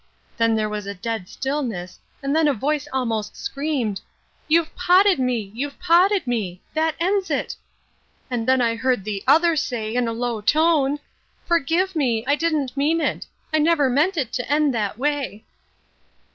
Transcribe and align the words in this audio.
Then 0.35 0.55
there 0.55 0.67
was 0.67 0.87
a 0.87 0.95
dead 0.95 1.29
stillness, 1.29 1.99
and 2.23 2.35
then 2.35 2.47
a 2.47 2.55
voice 2.55 2.87
almost 2.91 3.35
screamed, 3.37 4.01
'You've 4.47 4.75
potted 4.75 5.19
me. 5.19 5.51
You've 5.53 5.77
potted 5.77 6.25
me. 6.25 6.59
That 6.73 6.95
ends 6.99 7.29
it.' 7.29 7.55
And 8.27 8.47
then 8.47 8.61
I 8.61 8.73
heard 8.75 9.03
the 9.03 9.23
other 9.27 9.55
say 9.55 9.93
in 9.93 10.07
a 10.07 10.11
low 10.11 10.41
tone, 10.41 10.97
'Forgive 11.45 11.95
me, 11.95 12.25
I 12.25 12.33
didn't 12.33 12.75
mean 12.75 12.99
it. 12.99 13.27
I 13.53 13.59
never 13.59 13.91
meant 13.91 14.17
it 14.17 14.33
to 14.33 14.51
end 14.51 14.73
that 14.73 14.97
way.' 14.97 15.45